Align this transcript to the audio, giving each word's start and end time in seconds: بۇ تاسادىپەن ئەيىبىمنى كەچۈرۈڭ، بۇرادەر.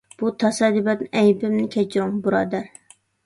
بۇ 0.19 0.29
تاسادىپەن 0.43 1.03
ئەيىبىمنى 1.19 1.67
كەچۈرۈڭ، 1.77 2.17
بۇرادەر. 2.29 2.67